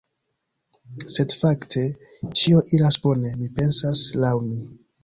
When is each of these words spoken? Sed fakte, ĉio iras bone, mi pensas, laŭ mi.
Sed 1.17 1.35
fakte, 1.41 1.85
ĉio 2.41 2.65
iras 2.79 3.01
bone, 3.07 3.37
mi 3.45 3.55
pensas, 3.61 4.07
laŭ 4.27 4.37
mi. 4.51 4.65